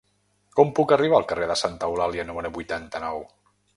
Com 0.59 0.69
puc 0.79 0.93
arribar 0.95 1.19
al 1.21 1.27
carrer 1.31 1.49
de 1.51 1.57
Santa 1.63 1.91
Eulàlia 1.91 2.25
número 2.31 2.53
vuitanta-nou? 2.57 3.23